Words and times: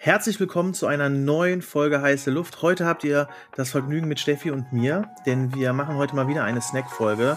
Herzlich 0.00 0.38
willkommen 0.38 0.74
zu 0.74 0.86
einer 0.86 1.08
neuen 1.08 1.60
Folge 1.60 2.00
Heiße 2.00 2.30
Luft. 2.30 2.62
Heute 2.62 2.86
habt 2.86 3.02
ihr 3.02 3.26
das 3.56 3.70
Vergnügen 3.70 4.06
mit 4.06 4.20
Steffi 4.20 4.52
und 4.52 4.72
mir, 4.72 5.10
denn 5.26 5.52
wir 5.56 5.72
machen 5.72 5.96
heute 5.96 6.14
mal 6.14 6.28
wieder 6.28 6.44
eine 6.44 6.60
Snack-Folge. 6.60 7.36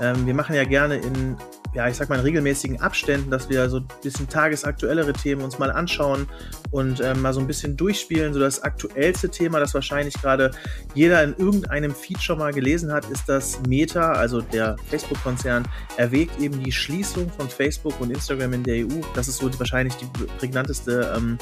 Ähm, 0.00 0.26
wir 0.26 0.34
machen 0.34 0.56
ja 0.56 0.64
gerne 0.64 0.96
in, 0.96 1.36
ja, 1.72 1.86
ich 1.86 1.96
sag 1.96 2.08
mal, 2.08 2.16
in 2.16 2.22
regelmäßigen 2.22 2.80
Abständen, 2.80 3.30
dass 3.30 3.48
wir 3.48 3.70
so 3.70 3.76
ein 3.76 3.88
bisschen 4.02 4.28
tagesaktuellere 4.28 5.12
Themen 5.12 5.42
uns 5.42 5.60
mal 5.60 5.70
anschauen 5.70 6.26
und 6.72 7.00
ähm, 7.00 7.22
mal 7.22 7.32
so 7.32 7.38
ein 7.38 7.46
bisschen 7.46 7.76
durchspielen. 7.76 8.34
So 8.34 8.40
das 8.40 8.60
aktuellste 8.60 9.28
Thema, 9.28 9.60
das 9.60 9.72
wahrscheinlich 9.72 10.14
gerade 10.14 10.50
jeder 10.94 11.22
in 11.22 11.36
irgendeinem 11.36 11.94
Feed 11.94 12.20
schon 12.20 12.38
mal 12.38 12.52
gelesen 12.52 12.92
hat, 12.92 13.08
ist 13.08 13.28
das 13.28 13.60
Meta, 13.68 14.14
also 14.14 14.40
der 14.40 14.74
Facebook-Konzern, 14.88 15.62
erwägt 15.96 16.40
eben 16.40 16.60
die 16.60 16.72
Schließung 16.72 17.30
von 17.30 17.48
Facebook 17.48 18.00
und 18.00 18.10
Instagram 18.10 18.54
in 18.54 18.64
der 18.64 18.84
EU. 18.84 19.00
Das 19.14 19.28
ist 19.28 19.36
so 19.36 19.60
wahrscheinlich 19.60 19.94
die 19.94 20.06
prägnanteste 20.38 21.14
ähm, 21.16 21.38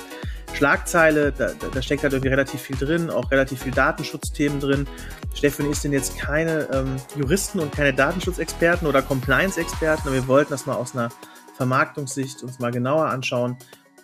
Schlagzeile, 0.59 1.31
da, 1.31 1.53
da, 1.73 1.81
steckt 1.81 2.03
halt 2.03 2.13
irgendwie 2.13 2.31
relativ 2.31 2.61
viel 2.61 2.77
drin, 2.77 3.11
auch 3.11 3.31
relativ 3.31 3.63
viel 3.63 3.71
Datenschutzthemen 3.71 4.59
drin. 4.59 4.89
Stefan 5.33 5.71
ist 5.71 5.85
denn 5.85 5.93
jetzt 5.93 6.19
keine 6.19 6.69
ähm, 6.73 6.97
Juristen 7.17 7.61
und 7.61 7.71
keine 7.71 7.95
Datenschutzexperten 7.95 8.89
oder 8.89 9.01
Compliance-Experten, 9.01 10.09
aber 10.09 10.15
wir 10.15 10.27
wollten 10.27 10.51
das 10.51 10.67
mal 10.67 10.75
aus 10.75 10.97
einer 10.97 11.11
Vermarktungssicht 11.57 12.43
uns 12.43 12.59
mal 12.59 12.73
genauer 12.73 13.07
anschauen. 13.07 13.57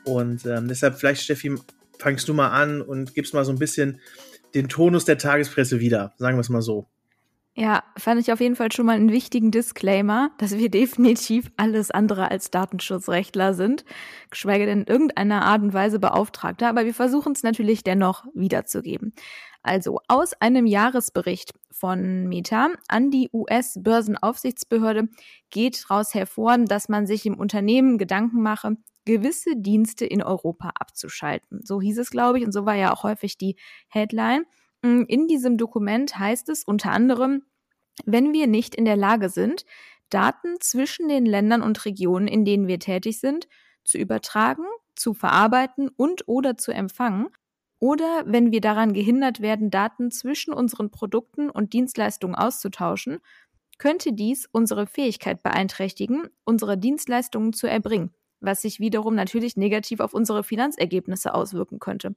Und 0.04 0.46
ähm, 0.46 0.68
deshalb 0.68 0.96
vielleicht, 0.96 1.22
Steffi, 1.22 1.56
fangst 1.98 2.28
du 2.28 2.34
mal 2.34 2.50
an 2.50 2.80
und 2.80 3.14
gibst 3.14 3.34
mal 3.34 3.44
so 3.44 3.50
ein 3.50 3.58
bisschen 3.58 4.00
den 4.54 4.68
Tonus 4.68 5.04
der 5.04 5.18
Tagespresse 5.18 5.80
wieder, 5.80 6.14
sagen 6.18 6.36
wir 6.36 6.42
es 6.42 6.50
mal 6.50 6.62
so. 6.62 6.86
Ja, 7.56 7.84
fand 7.96 8.20
ich 8.20 8.32
auf 8.32 8.40
jeden 8.40 8.56
Fall 8.56 8.72
schon 8.72 8.86
mal 8.86 8.96
einen 8.96 9.12
wichtigen 9.12 9.52
Disclaimer, 9.52 10.32
dass 10.38 10.58
wir 10.58 10.70
definitiv 10.70 11.52
alles 11.56 11.92
andere 11.92 12.28
als 12.30 12.50
Datenschutzrechtler 12.50 13.54
sind, 13.54 13.84
geschweige 14.28 14.66
denn 14.66 14.80
in 14.80 14.86
irgendeiner 14.88 15.44
Art 15.44 15.62
und 15.62 15.72
Weise 15.72 16.00
Beauftragter, 16.00 16.68
aber 16.68 16.84
wir 16.84 16.94
versuchen 16.94 17.32
es 17.32 17.44
natürlich 17.44 17.84
dennoch 17.84 18.24
wiederzugeben. 18.34 19.14
Also 19.62 20.00
aus 20.08 20.32
einem 20.40 20.66
Jahresbericht 20.66 21.52
von 21.70 22.26
Meta 22.26 22.70
an 22.88 23.12
die 23.12 23.30
US-Börsenaufsichtsbehörde 23.32 25.08
geht 25.50 25.84
daraus 25.88 26.12
hervor, 26.12 26.58
dass 26.58 26.88
man 26.88 27.06
sich 27.06 27.24
im 27.24 27.38
Unternehmen 27.38 27.98
Gedanken 27.98 28.42
mache, 28.42 28.76
gewisse 29.04 29.56
Dienste 29.56 30.06
in 30.06 30.24
Europa 30.24 30.72
abzuschalten. 30.78 31.60
So 31.62 31.80
hieß 31.80 31.98
es, 31.98 32.10
glaube 32.10 32.38
ich, 32.38 32.44
und 32.44 32.52
so 32.52 32.66
war 32.66 32.74
ja 32.74 32.92
auch 32.92 33.04
häufig 33.04 33.38
die 33.38 33.56
Headline. 33.88 34.44
In 34.84 35.28
diesem 35.28 35.56
Dokument 35.56 36.18
heißt 36.18 36.50
es 36.50 36.62
unter 36.62 36.90
anderem, 36.90 37.42
wenn 38.04 38.34
wir 38.34 38.46
nicht 38.46 38.74
in 38.74 38.84
der 38.84 38.96
Lage 38.96 39.30
sind, 39.30 39.64
Daten 40.10 40.56
zwischen 40.60 41.08
den 41.08 41.24
Ländern 41.24 41.62
und 41.62 41.86
Regionen, 41.86 42.28
in 42.28 42.44
denen 42.44 42.68
wir 42.68 42.78
tätig 42.78 43.18
sind, 43.18 43.48
zu 43.84 43.96
übertragen, 43.96 44.64
zu 44.94 45.14
verarbeiten 45.14 45.88
und 45.88 46.28
oder 46.28 46.58
zu 46.58 46.70
empfangen, 46.70 47.28
oder 47.78 48.24
wenn 48.26 48.52
wir 48.52 48.60
daran 48.60 48.92
gehindert 48.92 49.40
werden, 49.40 49.70
Daten 49.70 50.10
zwischen 50.10 50.52
unseren 50.52 50.90
Produkten 50.90 51.48
und 51.48 51.72
Dienstleistungen 51.72 52.34
auszutauschen, 52.34 53.20
könnte 53.78 54.12
dies 54.12 54.46
unsere 54.52 54.86
Fähigkeit 54.86 55.42
beeinträchtigen, 55.42 56.28
unsere 56.44 56.76
Dienstleistungen 56.78 57.52
zu 57.54 57.66
erbringen, 57.66 58.14
was 58.40 58.62
sich 58.62 58.80
wiederum 58.80 59.14
natürlich 59.14 59.56
negativ 59.56 60.00
auf 60.00 60.14
unsere 60.14 60.44
Finanzergebnisse 60.44 61.34
auswirken 61.34 61.78
könnte. 61.78 62.14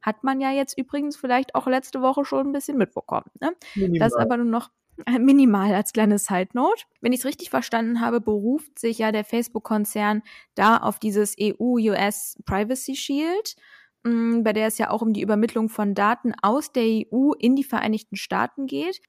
Hat 0.00 0.24
man 0.24 0.40
ja 0.40 0.50
jetzt 0.50 0.78
übrigens 0.78 1.16
vielleicht 1.16 1.54
auch 1.54 1.66
letzte 1.66 2.00
Woche 2.00 2.24
schon 2.24 2.48
ein 2.48 2.52
bisschen 2.52 2.78
mitbekommen. 2.78 3.30
Ne? 3.40 3.52
Das 3.98 4.14
aber 4.14 4.36
nur 4.36 4.46
noch 4.46 4.70
minimal 5.18 5.74
als 5.74 5.92
kleine 5.92 6.18
Side 6.18 6.50
Note. 6.54 6.84
Wenn 7.00 7.12
ich 7.12 7.20
es 7.20 7.26
richtig 7.26 7.50
verstanden 7.50 8.00
habe, 8.00 8.20
beruft 8.20 8.78
sich 8.78 8.98
ja 8.98 9.12
der 9.12 9.24
Facebook-Konzern 9.24 10.22
da 10.54 10.78
auf 10.78 10.98
dieses 10.98 11.36
EU-US 11.40 12.38
Privacy 12.44 12.96
Shield, 12.96 13.56
mm, 14.04 14.42
bei 14.42 14.52
der 14.52 14.66
es 14.66 14.78
ja 14.78 14.90
auch 14.90 15.02
um 15.02 15.12
die 15.12 15.22
Übermittlung 15.22 15.68
von 15.68 15.94
Daten 15.94 16.34
aus 16.42 16.72
der 16.72 16.84
EU 16.84 17.32
in 17.38 17.56
die 17.56 17.64
Vereinigten 17.64 18.16
Staaten 18.16 18.66
geht. 18.66 19.00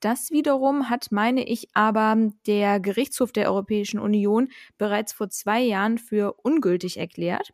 Das 0.00 0.30
wiederum 0.30 0.88
hat, 0.88 1.08
meine 1.10 1.46
ich, 1.46 1.68
aber 1.74 2.16
der 2.46 2.80
Gerichtshof 2.80 3.32
der 3.32 3.48
Europäischen 3.50 4.00
Union 4.00 4.48
bereits 4.78 5.12
vor 5.12 5.28
zwei 5.28 5.60
Jahren 5.60 5.98
für 5.98 6.34
ungültig 6.42 6.96
erklärt. 6.96 7.52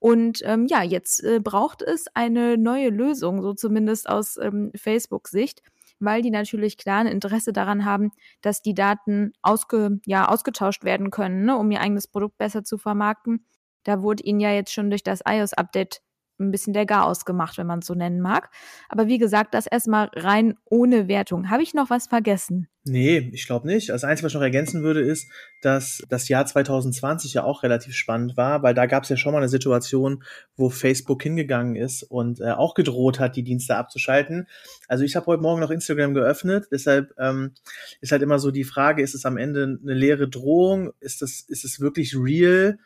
Und 0.00 0.40
ähm, 0.44 0.66
ja, 0.68 0.82
jetzt 0.82 1.22
äh, 1.24 1.40
braucht 1.40 1.82
es 1.82 2.06
eine 2.14 2.56
neue 2.56 2.90
Lösung, 2.90 3.42
so 3.42 3.54
zumindest 3.54 4.08
aus 4.08 4.36
ähm, 4.36 4.70
Facebook-Sicht, 4.76 5.62
weil 5.98 6.22
die 6.22 6.30
natürlich 6.30 6.76
klar 6.76 7.00
ein 7.00 7.06
Interesse 7.06 7.52
daran 7.52 7.84
haben, 7.84 8.12
dass 8.40 8.62
die 8.62 8.74
Daten 8.74 9.32
ausge, 9.42 10.00
ja, 10.06 10.28
ausgetauscht 10.28 10.84
werden 10.84 11.10
können, 11.10 11.44
ne, 11.44 11.56
um 11.56 11.70
ihr 11.70 11.80
eigenes 11.80 12.06
Produkt 12.06 12.38
besser 12.38 12.62
zu 12.64 12.78
vermarkten. 12.78 13.44
Da 13.84 14.02
wurde 14.02 14.22
ihnen 14.22 14.40
ja 14.40 14.52
jetzt 14.52 14.72
schon 14.72 14.90
durch 14.90 15.02
das 15.02 15.20
iOS-Update 15.26 16.00
ein 16.38 16.50
bisschen 16.50 16.72
der 16.72 16.86
Garaus 16.86 17.24
gemacht, 17.24 17.58
wenn 17.58 17.66
man 17.66 17.80
es 17.80 17.86
so 17.86 17.94
nennen 17.94 18.20
mag. 18.20 18.50
Aber 18.88 19.06
wie 19.06 19.18
gesagt, 19.18 19.54
das 19.54 19.66
erstmal 19.66 20.10
rein 20.14 20.54
ohne 20.64 21.08
Wertung. 21.08 21.50
Habe 21.50 21.62
ich 21.62 21.74
noch 21.74 21.90
was 21.90 22.06
vergessen? 22.06 22.68
Nee, 22.84 23.30
ich 23.32 23.46
glaube 23.46 23.66
nicht. 23.66 23.90
Das 23.90 24.04
Einzige, 24.04 24.26
was 24.26 24.32
ich 24.32 24.36
noch 24.36 24.42
ergänzen 24.42 24.82
würde, 24.82 25.00
ist, 25.00 25.30
dass 25.60 26.02
das 26.08 26.28
Jahr 26.28 26.46
2020 26.46 27.34
ja 27.34 27.44
auch 27.44 27.62
relativ 27.62 27.94
spannend 27.94 28.36
war, 28.36 28.62
weil 28.62 28.72
da 28.72 28.86
gab 28.86 29.02
es 29.02 29.10
ja 29.10 29.16
schon 29.16 29.32
mal 29.32 29.38
eine 29.38 29.48
Situation, 29.48 30.24
wo 30.56 30.70
Facebook 30.70 31.22
hingegangen 31.22 31.76
ist 31.76 32.02
und 32.02 32.40
äh, 32.40 32.52
auch 32.52 32.74
gedroht 32.74 33.20
hat, 33.20 33.36
die 33.36 33.42
Dienste 33.42 33.76
abzuschalten. 33.76 34.46
Also 34.86 35.04
ich 35.04 35.16
habe 35.16 35.26
heute 35.26 35.42
Morgen 35.42 35.60
noch 35.60 35.70
Instagram 35.70 36.14
geöffnet, 36.14 36.68
deshalb 36.72 37.12
ähm, 37.18 37.52
ist 38.00 38.12
halt 38.12 38.22
immer 38.22 38.38
so 38.38 38.50
die 38.50 38.64
Frage, 38.64 39.02
ist 39.02 39.14
es 39.14 39.26
am 39.26 39.36
Ende 39.36 39.78
eine 39.82 39.94
leere 39.94 40.28
Drohung? 40.28 40.92
Ist 41.00 41.20
es, 41.20 41.42
ist 41.42 41.64
es 41.64 41.80
wirklich 41.80 42.16
real? 42.16 42.78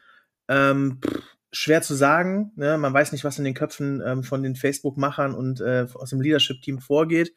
Ähm, 0.49 0.99
pff, 1.05 1.32
schwer 1.53 1.83
zu 1.83 1.95
sagen. 1.95 2.53
Ne? 2.57 2.79
Man 2.79 2.93
weiß 2.93 3.13
nicht, 3.13 3.25
was 3.25 3.39
in 3.39 3.45
den 3.45 3.55
Köpfen 3.55 4.03
ähm, 4.05 4.23
von 4.23 4.43
den 4.43 4.57
Facebook-Machern 4.57 5.35
und 5.35 5.61
äh, 5.61 5.87
aus 5.95 6.11
dem 6.11 6.21
Leadership-Team 6.21 6.81
vorgeht. 6.81 7.35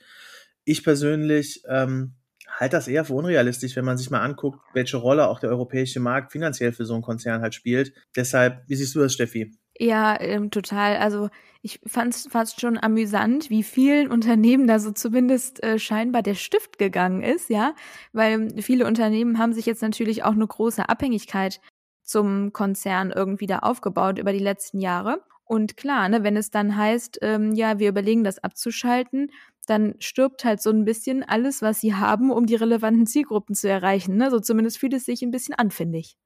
Ich 0.64 0.84
persönlich 0.84 1.64
ähm, 1.68 2.16
halte 2.50 2.78
das 2.78 2.88
eher 2.88 3.06
für 3.06 3.14
unrealistisch, 3.14 3.76
wenn 3.76 3.86
man 3.86 3.98
sich 3.98 4.09
mal 4.09 4.22
anguckt, 4.22 4.59
welche 4.74 4.98
Rolle 4.98 5.28
auch 5.28 5.40
der 5.40 5.50
europäische 5.50 6.00
Markt 6.00 6.31
finanziell 6.31 6.72
für 6.72 6.86
so 6.86 6.94
einen 6.94 7.03
Konzern 7.03 7.42
halt 7.42 7.53
spielt. 7.53 7.94
Deshalb, 8.16 8.64
wie 8.68 8.76
siehst 8.76 8.96
du 8.96 9.00
das, 9.00 9.14
Steffi? 9.14 9.52
Ja, 9.78 10.20
ähm, 10.22 10.52
total. 10.52 10.97
Also 10.97 11.30
ich 11.62 11.82
fand 11.86 12.16
es 12.16 12.28
fast 12.28 12.62
schon 12.62 12.78
amüsant, 12.78 13.50
wie 13.50 13.64
vielen 13.64 14.09
Unternehmen 14.09 14.68
da 14.68 14.80
so 14.80 14.92
zumindest 14.92 15.62
äh, 15.64 15.80
scheinbar 15.80 16.22
der 16.22 16.36
Stift 16.36 16.78
gegangen 16.78 17.24
ist, 17.24 17.50
ja, 17.50 17.76
weil 18.14 18.62
viele 18.62 18.86
Unternehmen 18.86 19.38
haben 19.38 19.52
sich 19.52 19.66
jetzt 19.66 19.82
natürlich 19.82 20.24
auch 20.24 20.34
eine 20.34 20.47
große 20.47 20.88
Abhängigkeit 20.88 21.59
zum 22.06 22.54
Konzern 22.54 23.12
irgendwie 23.12 23.48
da 23.48 23.60
aufgebaut 23.60 24.20
über 24.20 24.32
die 24.32 24.40
letzten 24.40 24.80
Jahre. 24.80 25.22
Und 25.44 25.78
klar, 25.78 26.10
ne, 26.10 26.24
wenn 26.24 26.38
es 26.38 26.50
dann 26.50 26.76
heißt, 26.76 27.20
ähm, 27.22 27.54
ja, 27.54 27.78
wir 27.78 27.90
überlegen 27.90 28.24
das 28.24 28.40
abzuschalten, 28.40 29.30
dann 29.68 29.96
stirbt 30.00 30.46
halt 30.46 30.62
so 30.62 30.70
ein 30.70 30.86
bisschen 30.86 31.24
alles, 31.24 31.62
was 31.62 31.82
sie 31.82 31.96
haben, 31.96 32.32
um 32.32 32.46
die 32.46 32.56
relevanten 32.56 33.06
Zielgruppen 33.06 33.56
zu 33.56 33.70
erreichen. 33.70 34.16
Ne? 34.18 34.32
So 34.32 34.40
zumindest 34.40 34.78
fühlt 34.78 34.94
es 34.94 35.06
sich 35.06 35.22
ein 35.22 35.32
bisschen 35.32 35.56
an, 35.56 35.72
finde 35.72 36.00
ich. 36.00 36.18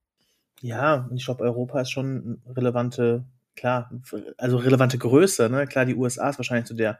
Ja, 0.61 1.07
und 1.09 1.17
ich 1.17 1.25
glaube, 1.25 1.43
Europa 1.43 1.81
ist 1.81 1.91
schon 1.91 2.41
relevante, 2.47 3.25
klar, 3.55 3.91
also 4.37 4.57
relevante 4.57 4.97
Größe. 4.97 5.49
Ne? 5.49 5.67
Klar, 5.67 5.85
die 5.85 5.95
USA 5.95 6.29
ist 6.29 6.39
wahrscheinlich 6.39 6.67
so 6.67 6.75
der 6.75 6.99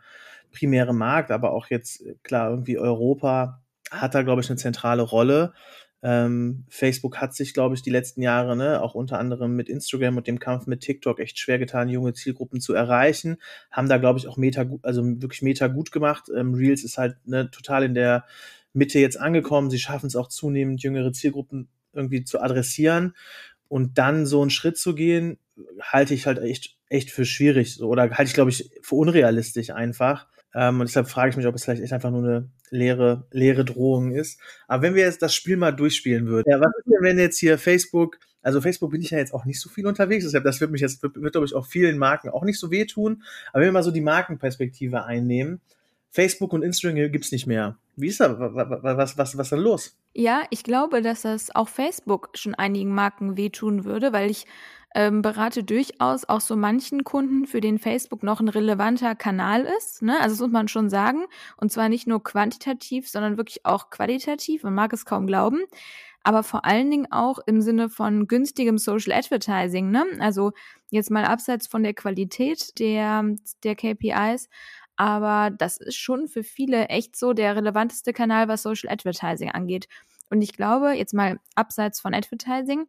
primäre 0.52 0.94
Markt, 0.94 1.32
aber 1.32 1.52
auch 1.52 1.68
jetzt, 1.68 2.04
klar, 2.24 2.50
irgendwie 2.50 2.78
Europa 2.78 3.62
hat 3.92 4.16
da, 4.16 4.24
glaube 4.24 4.42
ich, 4.42 4.50
eine 4.50 4.58
zentrale 4.58 5.02
Rolle. 5.02 5.54
Ähm, 6.02 6.66
Facebook 6.70 7.18
hat 7.18 7.36
sich, 7.36 7.54
glaube 7.54 7.76
ich, 7.76 7.82
die 7.82 7.90
letzten 7.90 8.22
Jahre, 8.22 8.56
ne, 8.56 8.82
auch 8.82 8.96
unter 8.96 9.20
anderem 9.20 9.56
mit 9.56 9.68
Instagram 9.68 10.18
und 10.18 10.28
dem 10.28 10.40
Kampf 10.40 10.66
mit 10.66 10.82
TikTok 10.82 11.20
echt 11.20 11.38
schwer 11.38 11.60
getan, 11.60 11.90
junge 11.90 12.14
Zielgruppen 12.14 12.62
zu 12.62 12.74
erreichen. 12.74 13.38
Haben 13.72 13.90
da, 13.90 13.98
glaube 13.98 14.20
ich, 14.20 14.28
auch 14.28 14.38
Meta, 14.38 14.66
also 14.82 15.04
wirklich 15.22 15.42
Meta 15.42 15.68
gut 15.68 15.92
gemacht. 15.92 16.30
Ähm, 16.36 16.54
Reels 16.54 16.84
ist 16.84 16.98
halt 16.98 17.18
ne, 17.26 17.52
total 17.52 17.84
in 17.84 17.96
der 17.96 18.26
Mitte 18.74 19.00
jetzt 19.00 19.20
angekommen. 19.20 19.70
Sie 19.70 19.80
schaffen 19.80 20.08
es 20.08 20.16
auch 20.16 20.30
zunehmend, 20.30 20.82
jüngere 20.82 21.12
Zielgruppen 21.12 21.68
irgendwie 21.94 22.24
zu 22.24 22.40
adressieren. 22.42 23.16
Und 23.68 23.98
dann 23.98 24.26
so 24.26 24.42
einen 24.42 24.50
Schritt 24.50 24.78
zu 24.78 24.96
gehen, 24.96 25.38
halte 25.82 26.14
ich 26.14 26.26
halt 26.26 26.40
echt, 26.40 26.78
echt 26.88 27.12
für 27.12 27.26
schwierig. 27.26 27.82
Oder 27.82 28.10
halte 28.10 28.30
ich, 28.30 28.34
glaube 28.34 28.52
ich, 28.52 28.72
für 28.82 28.96
unrealistisch 28.96 29.72
einfach. 29.72 30.28
Ähm, 30.56 30.80
und 30.80 30.90
deshalb 30.90 31.08
frage 31.08 31.30
ich 31.32 31.38
mich, 31.38 31.46
ob 31.46 31.56
es 31.56 31.64
vielleicht 31.64 31.84
echt 31.84 31.94
einfach 31.94 32.12
nur 32.12 32.24
eine 32.24 32.50
leere, 32.72 33.28
leere 33.32 33.66
Drohung 33.66 34.12
ist. 34.12 34.40
Aber 34.68 34.84
wenn 34.84 34.96
wir 34.96 35.04
jetzt 35.04 35.22
das 35.22 35.34
Spiel 35.34 35.58
mal 35.58 35.72
durchspielen 35.72 36.28
würden, 36.28 36.50
ja, 36.50 36.60
was 36.60 36.72
ist 36.78 36.86
denn, 36.88 37.02
wenn 37.02 37.20
jetzt 37.20 37.38
hier 37.38 37.58
Facebook, 37.58 38.18
also 38.42 38.62
Facebook 38.62 38.92
bin 38.92 39.02
ich 39.02 39.12
ja 39.12 39.18
jetzt 39.18 39.34
auch 39.34 39.46
nicht 39.46 39.60
so 39.60 39.70
viel 39.70 39.86
unterwegs, 39.86 40.26
deshalb 40.26 40.44
das 40.44 40.60
wird 40.60 40.72
mich 40.72 40.82
jetzt, 40.82 41.04
wird, 41.04 41.22
wird 41.22 41.34
glaube 41.34 41.46
ich 41.46 41.54
auch 41.54 41.66
vielen 41.66 41.98
Marken 41.98 42.30
auch 42.30 42.44
nicht 42.44 42.60
so 42.60 42.72
wehtun. 42.72 43.24
Aber 43.52 43.62
wenn 43.62 43.68
wir 43.68 43.74
mal 43.74 43.84
so 43.84 43.92
die 43.92 44.02
Markenperspektive 44.02 45.04
einnehmen, 45.04 45.62
Facebook 46.12 46.54
und 46.54 46.64
Instagram 46.64 47.12
gibt's 47.12 47.32
nicht 47.32 47.46
mehr. 47.46 47.78
Wie 47.96 48.08
ist 48.08 48.20
da, 48.20 48.40
was, 48.40 48.70
was, 48.84 49.18
was, 49.18 49.38
was 49.38 49.46
ist 49.46 49.52
denn 49.52 49.60
los? 49.60 49.98
Ja, 50.14 50.44
ich 50.50 50.64
glaube, 50.64 51.02
dass 51.02 51.22
das 51.22 51.54
auch 51.56 51.70
Facebook 51.70 52.30
schon 52.34 52.56
einigen 52.56 52.94
Marken 52.96 53.38
wehtun 53.38 53.86
würde, 53.86 54.12
weil 54.12 54.32
ich 54.32 54.48
ähm, 54.96 55.22
berate 55.22 55.64
durchaus 55.64 56.26
auch 56.28 56.42
so 56.42 56.56
manchen 56.56 57.04
Kunden, 57.04 57.46
für 57.46 57.62
den 57.62 57.78
Facebook 57.80 58.24
noch 58.24 58.40
ein 58.40 58.50
relevanter 58.50 59.16
Kanal 59.16 59.68
ist. 59.78 60.02
Ne? 60.02 60.20
Also 60.20 60.36
das 60.36 60.42
muss 60.42 60.52
man 60.52 60.68
schon 60.68 60.90
sagen. 60.90 61.26
Und 61.58 61.72
zwar 61.72 61.90
nicht 61.90 62.08
nur 62.08 62.24
quantitativ, 62.24 63.08
sondern 63.10 63.38
wirklich 63.38 63.66
auch 63.66 63.90
qualitativ. 63.90 64.64
Man 64.64 64.74
mag 64.74 64.94
es 64.94 65.06
kaum 65.06 65.28
glauben. 65.28 65.62
aber 66.24 66.44
vor 66.44 66.66
allen 66.66 66.92
Dingen 66.92 67.12
auch 67.12 67.40
im 67.46 67.62
Sinne 67.62 67.90
von 67.90 68.28
günstigem 68.28 68.78
Social 68.78 69.14
Advertising. 69.14 69.90
Ne? 69.92 70.06
Also 70.20 70.52
jetzt 70.90 71.12
mal 71.12 71.26
abseits 71.26 71.68
von 71.68 71.84
der 71.84 71.94
Qualität 71.94 72.78
der, 72.80 73.24
der 73.64 73.76
KPIs, 73.76 74.50
aber 74.96 75.50
das 75.50 75.78
ist 75.78 75.96
schon 75.96 76.28
für 76.28 76.44
viele 76.44 76.88
echt 76.88 77.16
so 77.16 77.34
der 77.34 77.56
relevanteste 77.56 78.12
Kanal, 78.12 78.50
was 78.50 78.64
Social 78.64 78.92
Advertising 78.92 79.50
angeht. 79.50 79.88
Und 80.30 80.42
ich 80.42 80.54
glaube, 80.54 80.92
jetzt 80.92 81.14
mal 81.14 81.40
abseits 81.56 82.02
von 82.02 82.14
Advertising, 82.14 82.86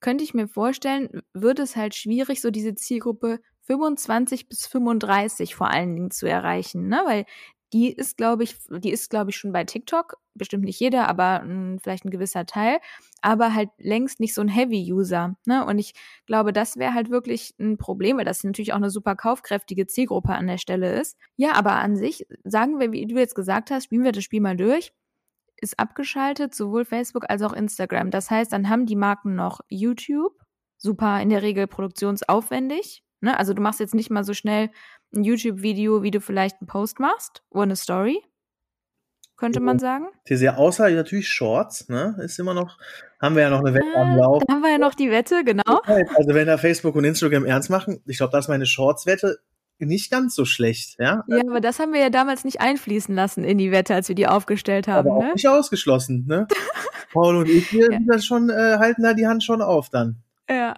könnte 0.00 0.24
ich 0.24 0.34
mir 0.34 0.48
vorstellen, 0.48 1.22
wird 1.32 1.58
es 1.58 1.76
halt 1.76 1.94
schwierig, 1.94 2.40
so 2.40 2.50
diese 2.50 2.74
Zielgruppe 2.74 3.40
25 3.62 4.48
bis 4.48 4.66
35 4.66 5.54
vor 5.54 5.70
allen 5.70 5.94
Dingen 5.94 6.10
zu 6.10 6.26
erreichen, 6.26 6.88
ne? 6.88 7.02
Weil 7.06 7.24
die 7.72 7.92
ist, 7.92 8.16
glaube 8.16 8.42
ich, 8.42 8.56
die 8.68 8.90
ist, 8.90 9.10
glaube 9.10 9.30
ich, 9.30 9.36
schon 9.36 9.52
bei 9.52 9.64
TikTok. 9.64 10.16
Bestimmt 10.34 10.64
nicht 10.64 10.80
jeder, 10.80 11.08
aber 11.08 11.42
mh, 11.44 11.44
hm, 11.44 11.78
vielleicht 11.80 12.04
ein 12.04 12.10
gewisser 12.10 12.46
Teil. 12.46 12.78
Aber 13.20 13.54
halt 13.54 13.68
längst 13.78 14.18
nicht 14.18 14.34
so 14.34 14.40
ein 14.40 14.48
Heavy-User. 14.48 15.36
Ne? 15.46 15.64
Und 15.64 15.78
ich 15.78 15.94
glaube, 16.26 16.52
das 16.52 16.78
wäre 16.78 16.94
halt 16.94 17.10
wirklich 17.10 17.54
ein 17.60 17.76
Problem, 17.76 18.18
weil 18.18 18.24
das 18.24 18.42
natürlich 18.42 18.72
auch 18.72 18.78
eine 18.78 18.90
super 18.90 19.14
kaufkräftige 19.14 19.86
Zielgruppe 19.86 20.32
an 20.32 20.48
der 20.48 20.58
Stelle 20.58 20.98
ist. 21.00 21.16
Ja, 21.36 21.52
aber 21.52 21.72
an 21.74 21.96
sich, 21.96 22.26
sagen 22.44 22.80
wir, 22.80 22.90
wie 22.92 23.06
du 23.06 23.16
jetzt 23.16 23.34
gesagt 23.36 23.70
hast, 23.70 23.84
spielen 23.84 24.04
wir 24.04 24.12
das 24.12 24.24
Spiel 24.24 24.40
mal 24.40 24.56
durch 24.56 24.92
ist 25.60 25.78
abgeschaltet, 25.78 26.54
sowohl 26.54 26.84
Facebook 26.84 27.24
als 27.28 27.42
auch 27.42 27.52
Instagram. 27.52 28.10
Das 28.10 28.30
heißt, 28.30 28.52
dann 28.52 28.68
haben 28.68 28.86
die 28.86 28.96
Marken 28.96 29.34
noch 29.34 29.60
YouTube, 29.68 30.34
super 30.78 31.20
in 31.20 31.28
der 31.28 31.42
Regel 31.42 31.66
produktionsaufwendig. 31.66 33.02
Ne? 33.20 33.38
Also 33.38 33.54
du 33.54 33.62
machst 33.62 33.80
jetzt 33.80 33.94
nicht 33.94 34.10
mal 34.10 34.24
so 34.24 34.34
schnell 34.34 34.70
ein 35.14 35.24
YouTube-Video, 35.24 36.02
wie 36.02 36.10
du 36.10 36.20
vielleicht 36.20 36.60
einen 36.60 36.68
Post 36.68 37.00
machst 37.00 37.42
oder 37.50 37.64
eine 37.64 37.76
Story, 37.76 38.22
könnte 39.36 39.60
man 39.60 39.78
sagen. 39.78 40.06
Sehr 40.24 40.58
außer 40.58 40.88
natürlich 40.90 41.28
Shorts, 41.28 41.88
ne? 41.88 42.16
Ist 42.22 42.38
immer 42.38 42.54
noch, 42.54 42.78
haben 43.20 43.34
wir 43.34 43.42
ja 43.42 43.50
noch 43.50 43.60
eine 43.60 43.74
Wette 43.74 43.96
am 43.96 44.12
äh, 44.12 44.20
Laufen. 44.20 44.44
Da 44.46 44.54
haben 44.54 44.62
wir 44.62 44.70
ja 44.70 44.78
noch 44.78 44.94
die 44.94 45.10
Wette, 45.10 45.44
genau. 45.44 45.80
Also 45.84 46.34
wenn 46.34 46.46
da 46.46 46.58
Facebook 46.58 46.94
und 46.94 47.04
Instagram 47.04 47.44
ernst 47.44 47.70
machen, 47.70 48.02
ich 48.06 48.18
glaube, 48.18 48.32
das 48.32 48.44
ist 48.44 48.48
meine 48.48 48.66
Shorts-Wette, 48.66 49.40
nicht 49.86 50.10
ganz 50.10 50.34
so 50.34 50.44
schlecht, 50.44 50.98
ja. 50.98 51.24
Ja, 51.26 51.40
aber 51.48 51.60
das 51.60 51.78
haben 51.78 51.92
wir 51.92 52.00
ja 52.00 52.10
damals 52.10 52.44
nicht 52.44 52.60
einfließen 52.60 53.14
lassen 53.14 53.44
in 53.44 53.58
die 53.58 53.70
Wette, 53.70 53.94
als 53.94 54.08
wir 54.08 54.14
die 54.14 54.26
aufgestellt 54.26 54.88
haben. 54.88 55.08
Aber 55.08 55.18
auch 55.18 55.22
ne? 55.22 55.32
nicht 55.32 55.48
ausgeschlossen, 55.48 56.26
ne? 56.26 56.46
Paul 57.12 57.36
und 57.36 57.48
ich, 57.48 57.72
wir 57.72 57.88
ja. 57.90 58.18
schon, 58.20 58.50
äh, 58.50 58.78
halten 58.78 59.02
da 59.02 59.14
die 59.14 59.26
Hand 59.26 59.42
schon 59.42 59.62
auf 59.62 59.90
dann. 59.90 60.22
Ja. 60.48 60.76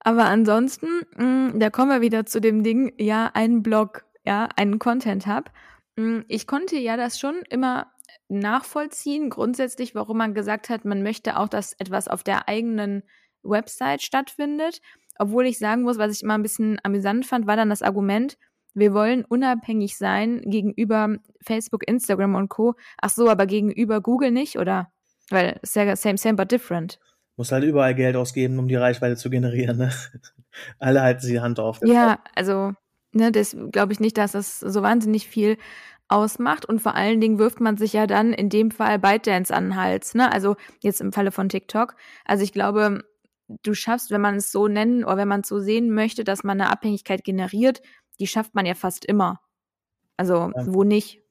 Aber 0.00 0.24
ansonsten, 0.24 0.86
mh, 1.16 1.24
mm, 1.24 1.60
da 1.60 1.70
kommen 1.70 1.90
wir 1.90 2.00
wieder 2.00 2.24
zu 2.24 2.40
dem 2.40 2.62
Ding, 2.62 2.92
ja, 2.98 3.30
einen 3.34 3.62
Blog, 3.62 4.04
ja, 4.24 4.48
einen 4.56 4.78
Content 4.78 5.26
Hub. 5.26 5.50
Mh, 5.96 6.06
mm, 6.06 6.24
ich 6.28 6.46
konnte 6.46 6.76
ja 6.76 6.96
das 6.96 7.18
schon 7.18 7.42
immer 7.50 7.88
nachvollziehen, 8.28 9.28
grundsätzlich, 9.28 9.94
warum 9.94 10.18
man 10.18 10.34
gesagt 10.34 10.70
hat, 10.70 10.84
man 10.84 11.02
möchte 11.02 11.36
auch, 11.36 11.48
dass 11.48 11.74
etwas 11.74 12.08
auf 12.08 12.22
der 12.22 12.48
eigenen 12.48 13.02
Website 13.42 14.02
stattfindet. 14.02 14.80
Obwohl 15.18 15.46
ich 15.46 15.58
sagen 15.58 15.82
muss, 15.82 15.98
was 15.98 16.16
ich 16.16 16.22
immer 16.22 16.34
ein 16.34 16.42
bisschen 16.42 16.78
amüsant 16.82 17.26
fand, 17.26 17.46
war 17.46 17.56
dann 17.56 17.70
das 17.70 17.82
Argument, 17.82 18.38
wir 18.74 18.94
wollen 18.94 19.24
unabhängig 19.24 19.96
sein 19.96 20.42
gegenüber 20.44 21.16
Facebook, 21.42 21.86
Instagram 21.88 22.36
und 22.36 22.48
Co. 22.48 22.74
Ach 23.00 23.10
so, 23.10 23.28
aber 23.28 23.46
gegenüber 23.46 24.00
Google 24.00 24.30
nicht, 24.30 24.58
oder? 24.58 24.92
Weil 25.28 25.58
same, 25.62 25.96
same, 25.96 26.34
but 26.34 26.52
different. 26.52 26.98
Muss 27.36 27.52
halt 27.52 27.64
überall 27.64 27.94
Geld 27.94 28.16
ausgeben, 28.16 28.58
um 28.58 28.68
die 28.68 28.76
Reichweite 28.76 29.16
zu 29.16 29.30
generieren. 29.30 29.78
Ne? 29.78 29.92
Alle 30.78 31.02
halten 31.02 31.20
sie 31.20 31.32
die 31.32 31.40
Hand 31.40 31.58
auf. 31.58 31.80
Ja, 31.84 32.20
also, 32.34 32.72
ne, 33.12 33.32
das 33.32 33.56
glaube 33.72 33.92
ich 33.92 34.00
nicht, 34.00 34.18
dass 34.18 34.32
das 34.32 34.60
so 34.60 34.82
wahnsinnig 34.82 35.26
viel 35.26 35.56
ausmacht 36.08 36.66
und 36.66 36.80
vor 36.80 36.96
allen 36.96 37.20
Dingen 37.20 37.38
wirft 37.38 37.60
man 37.60 37.76
sich 37.76 37.92
ja 37.92 38.06
dann 38.06 38.32
in 38.32 38.48
dem 38.48 38.72
Fall 38.72 38.98
ByteDance 38.98 39.54
an 39.54 39.66
den 39.66 39.76
Hals, 39.76 40.14
ne? 40.14 40.32
Also 40.32 40.56
jetzt 40.80 41.00
im 41.00 41.12
Falle 41.12 41.30
von 41.30 41.48
TikTok. 41.48 41.94
Also 42.24 42.42
ich 42.42 42.52
glaube, 42.52 43.04
du 43.62 43.74
schaffst, 43.74 44.10
wenn 44.10 44.20
man 44.20 44.36
es 44.36 44.52
so 44.52 44.68
nennen 44.68 45.04
oder 45.04 45.16
wenn 45.18 45.28
man 45.28 45.40
es 45.40 45.48
so 45.48 45.60
sehen 45.60 45.90
möchte, 45.90 46.24
dass 46.24 46.44
man 46.44 46.60
eine 46.60 46.70
Abhängigkeit 46.70 47.24
generiert, 47.24 47.82
die 48.18 48.26
schafft 48.26 48.54
man 48.54 48.66
ja 48.66 48.74
fast 48.74 49.04
immer. 49.04 49.40
Also 50.16 50.52
ja. 50.54 50.66
wo 50.66 50.84
nicht? 50.84 51.22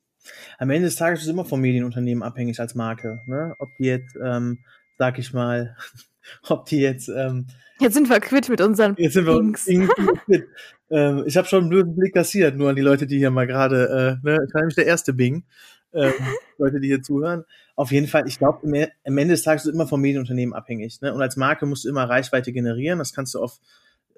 Am 0.58 0.70
Ende 0.70 0.88
des 0.88 0.96
Tages 0.96 1.20
ist 1.20 1.26
es 1.26 1.32
immer 1.32 1.46
vom 1.46 1.62
Medienunternehmen 1.62 2.24
abhängig 2.24 2.60
als 2.60 2.76
Marke. 2.76 3.22
Ne? 3.28 3.54
Ob 3.60 3.70
die 3.80 3.86
jetzt, 3.86 4.18
ähm, 4.24 4.60
sag 4.98 5.20
ich 5.20 5.34
mal, 5.34 5.76
ob 6.50 6.66
die 6.66 6.80
jetzt. 6.80 7.10
Ähm, 7.10 7.48
jetzt 7.80 7.94
sind 7.94 8.10
wir 8.10 8.20
quitt 8.20 8.50
mit 8.50 8.62
unseren 8.62 8.96
Jetzt 8.98 9.14
sind 9.14 9.26
wir 9.26 9.40
Links. 9.40 9.66
quitt. 9.66 10.48
ähm, 10.90 11.24
ich 11.26 11.38
habe 11.38 11.48
schon 11.48 11.62
einen 11.62 11.70
blöden 11.70 11.96
Blick 11.96 12.14
kassiert, 12.14 12.58
nur 12.58 12.70
an 12.70 12.76
die 12.76 12.82
Leute, 12.82 13.08
die 13.08 13.18
hier 13.18 13.32
mal 13.32 13.48
gerade, 13.48 14.20
äh, 14.24 14.26
ne, 14.26 14.40
ich 14.46 14.54
war 14.54 14.62
nämlich 14.62 14.76
der 14.76 14.88
erste 14.88 15.14
Bing 15.14 15.46
ähm, 15.94 16.14
Leute, 16.58 16.80
die 16.80 16.88
hier 16.88 17.02
zuhören. 17.02 17.46
Auf 17.76 17.92
jeden 17.92 18.08
Fall, 18.08 18.28
ich 18.28 18.38
glaube, 18.38 18.60
am 18.64 19.18
Ende 19.18 19.34
des 19.34 19.44
Tages 19.44 19.64
ist 19.64 19.70
es 19.70 19.74
immer 19.74 19.88
vom 19.88 20.02
Medienunternehmen 20.02 20.54
abhängig. 20.54 21.02
Ne? 21.02 21.14
Und 21.14 21.22
als 21.22 21.38
Marke 21.38 21.66
musst 21.66 21.86
du 21.86 21.90
immer 21.90 22.10
Reichweite 22.10 22.52
generieren. 22.52 23.00
Das 23.00 23.14
kannst 23.14 23.34
du 23.34 23.42
auf 23.42 23.60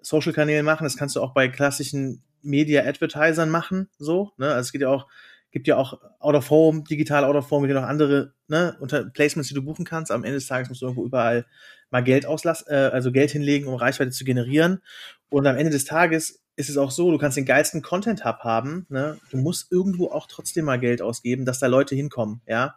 Social-Kanälen 0.01 0.65
machen, 0.65 0.83
das 0.83 0.97
kannst 0.97 1.15
du 1.15 1.21
auch 1.21 1.33
bei 1.33 1.47
klassischen 1.47 2.23
Media-Advertisern 2.41 3.49
machen. 3.49 3.89
So, 3.99 4.31
ne? 4.37 4.47
Also 4.47 4.61
es 4.61 4.71
geht 4.71 4.81
ja 4.81 4.89
auch, 4.89 5.07
gibt 5.51 5.67
ja 5.67 5.77
auch 5.77 5.99
Out 6.19 6.35
of 6.35 6.49
Home, 6.49 6.83
digital 6.89 7.23
Out 7.23 7.35
of 7.35 7.51
Home, 7.51 7.67
mit 7.67 7.75
noch 7.75 7.83
andere 7.83 8.33
ne, 8.47 8.75
unter 8.79 9.05
Placements, 9.05 9.49
die 9.49 9.53
du 9.53 9.61
buchen 9.61 9.85
kannst. 9.85 10.11
Am 10.11 10.23
Ende 10.23 10.37
des 10.37 10.47
Tages 10.47 10.69
musst 10.69 10.81
du 10.81 10.85
irgendwo 10.85 11.05
überall 11.05 11.45
mal 11.91 12.03
Geld 12.03 12.25
auslassen, 12.25 12.67
äh, 12.69 12.89
also 12.91 13.11
Geld 13.11 13.31
hinlegen, 13.31 13.67
um 13.67 13.75
Reichweite 13.75 14.11
zu 14.11 14.23
generieren. 14.23 14.81
Und 15.29 15.45
am 15.45 15.57
Ende 15.57 15.71
des 15.71 15.85
Tages 15.85 16.40
ist 16.55 16.69
es 16.69 16.77
auch 16.77 16.91
so, 16.91 17.11
du 17.11 17.17
kannst 17.17 17.37
den 17.37 17.45
geilsten 17.45 17.81
Content 17.81 18.25
Hub 18.25 18.39
haben, 18.39 18.85
ne? 18.89 19.17
Du 19.29 19.37
musst 19.37 19.71
irgendwo 19.71 20.07
auch 20.07 20.27
trotzdem 20.27 20.65
mal 20.65 20.79
Geld 20.79 21.01
ausgeben, 21.01 21.45
dass 21.45 21.59
da 21.59 21.67
Leute 21.67 21.95
hinkommen, 21.95 22.41
ja. 22.45 22.75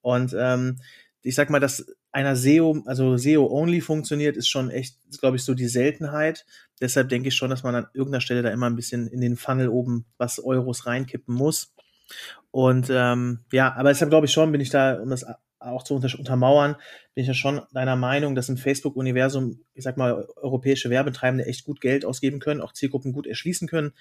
Und 0.00 0.34
ähm, 0.38 0.78
ich 1.22 1.34
sag 1.34 1.50
mal, 1.50 1.58
dass 1.58 1.86
einer 2.12 2.36
SEO, 2.36 2.82
also 2.86 3.16
SEO-only 3.16 3.80
funktioniert, 3.80 4.36
ist 4.36 4.48
schon 4.48 4.70
echt, 4.70 4.96
glaube 5.20 5.36
ich, 5.36 5.44
so 5.44 5.54
die 5.54 5.68
Seltenheit. 5.68 6.46
Deshalb 6.80 7.08
denke 7.08 7.28
ich 7.28 7.34
schon, 7.34 7.50
dass 7.50 7.62
man 7.62 7.74
an 7.74 7.86
irgendeiner 7.94 8.20
Stelle 8.20 8.42
da 8.42 8.50
immer 8.50 8.66
ein 8.66 8.76
bisschen 8.76 9.06
in 9.08 9.20
den 9.20 9.36
Funnel 9.36 9.68
oben 9.68 10.06
was 10.16 10.38
Euros 10.38 10.86
reinkippen 10.86 11.34
muss. 11.34 11.74
Und 12.52 12.88
ähm, 12.90 13.40
ja, 13.52 13.74
aber 13.74 13.90
deshalb 13.90 14.10
glaube 14.10 14.26
ich 14.26 14.32
schon, 14.32 14.52
bin 14.52 14.60
ich 14.60 14.70
da, 14.70 14.94
um 14.94 15.10
das 15.10 15.26
auch 15.66 15.82
zu 15.82 15.94
unter 15.94 16.18
untermauern, 16.18 16.76
bin 17.14 17.22
ich 17.22 17.28
ja 17.28 17.34
schon 17.34 17.62
deiner 17.72 17.96
Meinung, 17.96 18.34
dass 18.34 18.48
im 18.48 18.56
Facebook-Universum, 18.56 19.60
ich 19.74 19.84
sag 19.84 19.96
mal, 19.96 20.26
europäische 20.36 20.90
Werbetreibende 20.90 21.46
echt 21.46 21.64
gut 21.64 21.80
Geld 21.80 22.04
ausgeben 22.04 22.38
können, 22.38 22.60
auch 22.60 22.72
Zielgruppen 22.72 23.12
gut 23.12 23.26
erschließen 23.26 23.68
können. 23.68 23.92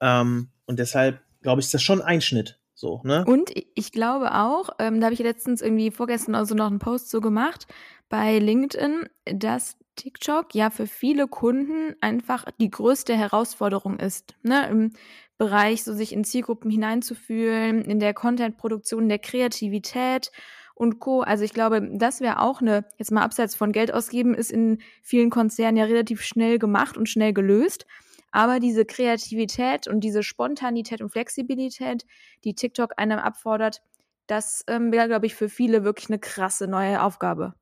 Ähm, 0.00 0.48
und 0.66 0.78
deshalb, 0.78 1.20
glaube 1.42 1.60
ich, 1.60 1.66
ist 1.66 1.74
das 1.74 1.82
schon 1.82 2.02
ein 2.02 2.20
Schnitt. 2.20 2.58
So, 2.74 3.02
ne? 3.04 3.24
Und 3.26 3.52
ich 3.74 3.92
glaube 3.92 4.34
auch, 4.34 4.70
ähm, 4.78 5.00
da 5.00 5.06
habe 5.06 5.14
ich 5.14 5.20
letztens 5.20 5.60
irgendwie 5.60 5.90
vorgestern 5.90 6.34
also 6.34 6.54
noch 6.54 6.68
einen 6.68 6.78
Post 6.78 7.10
so 7.10 7.20
gemacht 7.20 7.66
bei 8.08 8.38
LinkedIn, 8.38 9.06
dass 9.26 9.76
TikTok 9.96 10.54
ja 10.54 10.70
für 10.70 10.86
viele 10.86 11.28
Kunden 11.28 11.94
einfach 12.00 12.46
die 12.58 12.70
größte 12.70 13.14
Herausforderung 13.14 13.98
ist. 13.98 14.34
Ne? 14.42 14.66
Im 14.70 14.92
Bereich, 15.36 15.84
so 15.84 15.92
sich 15.92 16.12
in 16.12 16.24
Zielgruppen 16.24 16.70
hineinzufühlen, 16.70 17.82
in 17.82 18.00
der 18.00 18.14
Contentproduktion, 18.14 19.08
der 19.08 19.18
Kreativität 19.18 20.30
und 20.80 20.98
Co. 20.98 21.20
Also 21.20 21.44
ich 21.44 21.52
glaube, 21.52 21.86
das 21.92 22.22
wäre 22.22 22.40
auch 22.40 22.62
eine, 22.62 22.86
jetzt 22.96 23.12
mal 23.12 23.22
abseits 23.22 23.54
von 23.54 23.70
Geld 23.70 23.92
ausgeben, 23.92 24.34
ist 24.34 24.50
in 24.50 24.78
vielen 25.02 25.28
Konzernen 25.28 25.76
ja 25.76 25.84
relativ 25.84 26.22
schnell 26.22 26.58
gemacht 26.58 26.96
und 26.96 27.06
schnell 27.06 27.34
gelöst. 27.34 27.86
Aber 28.32 28.60
diese 28.60 28.86
Kreativität 28.86 29.88
und 29.88 30.00
diese 30.00 30.22
Spontanität 30.22 31.02
und 31.02 31.10
Flexibilität, 31.10 32.06
die 32.44 32.54
TikTok 32.54 32.92
einem 32.96 33.18
abfordert, 33.18 33.82
das 34.26 34.64
ähm, 34.68 34.90
wäre, 34.90 35.06
glaube 35.08 35.26
ich, 35.26 35.34
für 35.34 35.50
viele 35.50 35.84
wirklich 35.84 36.08
eine 36.08 36.18
krasse 36.18 36.66
neue 36.66 37.02
Aufgabe 37.02 37.54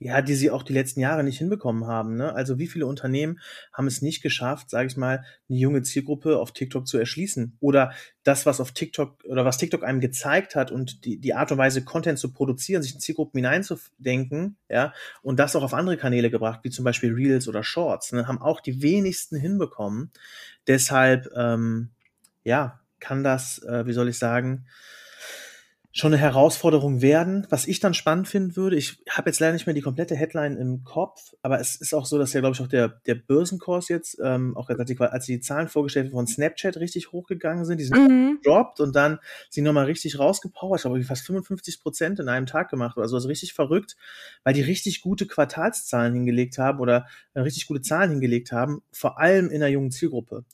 ja, 0.00 0.22
die 0.22 0.34
sie 0.34 0.50
auch 0.50 0.62
die 0.62 0.72
letzten 0.72 1.00
Jahre 1.00 1.24
nicht 1.24 1.38
hinbekommen 1.38 1.86
haben. 1.86 2.16
Ne? 2.16 2.32
Also 2.32 2.58
wie 2.58 2.68
viele 2.68 2.86
Unternehmen 2.86 3.40
haben 3.72 3.88
es 3.88 4.00
nicht 4.00 4.22
geschafft, 4.22 4.70
sage 4.70 4.86
ich 4.86 4.96
mal, 4.96 5.24
eine 5.48 5.58
junge 5.58 5.82
Zielgruppe 5.82 6.38
auf 6.38 6.52
TikTok 6.52 6.86
zu 6.86 6.98
erschließen? 6.98 7.56
Oder 7.58 7.92
das, 8.22 8.46
was 8.46 8.60
auf 8.60 8.70
TikTok 8.70 9.24
oder 9.24 9.44
was 9.44 9.58
TikTok 9.58 9.82
einem 9.82 10.00
gezeigt 10.00 10.54
hat 10.54 10.70
und 10.70 11.04
die, 11.04 11.18
die 11.18 11.34
Art 11.34 11.50
und 11.50 11.58
Weise, 11.58 11.82
Content 11.84 12.18
zu 12.18 12.32
produzieren, 12.32 12.82
sich 12.82 12.94
in 12.94 13.00
Zielgruppen 13.00 13.38
hineinzudenken, 13.38 14.56
ja, 14.68 14.92
und 15.22 15.38
das 15.40 15.56
auch 15.56 15.62
auf 15.64 15.74
andere 15.74 15.96
Kanäle 15.96 16.30
gebracht, 16.30 16.60
wie 16.62 16.70
zum 16.70 16.84
Beispiel 16.84 17.12
Reels 17.12 17.48
oder 17.48 17.64
Shorts, 17.64 18.12
ne, 18.12 18.28
haben 18.28 18.40
auch 18.40 18.60
die 18.60 18.82
wenigsten 18.82 19.36
hinbekommen. 19.36 20.12
Deshalb, 20.68 21.28
ähm, 21.34 21.90
ja, 22.44 22.80
kann 23.00 23.24
das, 23.24 23.62
äh, 23.64 23.86
wie 23.86 23.92
soll 23.92 24.08
ich 24.08 24.18
sagen, 24.18 24.66
schon 25.98 26.12
eine 26.12 26.22
Herausforderung 26.22 27.02
werden. 27.02 27.46
Was 27.50 27.66
ich 27.66 27.80
dann 27.80 27.92
spannend 27.92 28.28
finden 28.28 28.56
würde, 28.56 28.76
ich 28.76 29.02
habe 29.10 29.30
jetzt 29.30 29.40
leider 29.40 29.52
nicht 29.52 29.66
mehr 29.66 29.74
die 29.74 29.80
komplette 29.80 30.14
Headline 30.14 30.56
im 30.56 30.84
Kopf, 30.84 31.34
aber 31.42 31.58
es 31.60 31.74
ist 31.76 31.92
auch 31.92 32.06
so, 32.06 32.18
dass 32.18 32.32
ja, 32.32 32.40
glaube 32.40 32.54
ich, 32.54 32.62
auch 32.62 32.68
der, 32.68 33.00
der 33.06 33.16
Börsenkurs 33.16 33.88
jetzt, 33.88 34.16
ähm, 34.22 34.56
auch 34.56 34.68
als 34.68 34.84
die, 34.84 34.98
als 35.00 35.26
die 35.26 35.40
Zahlen 35.40 35.68
vorgestellt 35.68 36.12
von 36.12 36.26
Snapchat 36.26 36.76
richtig 36.76 37.10
hochgegangen 37.10 37.64
sind, 37.64 37.78
die 37.78 37.84
sind 37.84 37.98
mhm. 37.98 38.38
gedroppt 38.42 38.78
und 38.80 38.94
dann 38.94 39.18
sind 39.50 39.64
nochmal 39.64 39.86
richtig 39.86 40.18
rausgepowert, 40.18 40.78
ich 40.78 40.82
glaube, 40.82 41.02
fast 41.02 41.26
55 41.26 41.80
Prozent 41.80 42.20
in 42.20 42.28
einem 42.28 42.46
Tag 42.46 42.70
gemacht 42.70 42.96
oder 42.96 43.08
so, 43.08 43.16
also 43.16 43.28
richtig 43.28 43.52
verrückt, 43.52 43.96
weil 44.44 44.54
die 44.54 44.62
richtig 44.62 45.00
gute 45.00 45.26
Quartalszahlen 45.26 46.14
hingelegt 46.14 46.58
haben 46.58 46.78
oder 46.78 47.06
äh, 47.34 47.40
richtig 47.40 47.66
gute 47.66 47.82
Zahlen 47.82 48.10
hingelegt 48.10 48.52
haben, 48.52 48.82
vor 48.92 49.18
allem 49.18 49.50
in 49.50 49.60
der 49.60 49.70
jungen 49.70 49.90
Zielgruppe. 49.90 50.44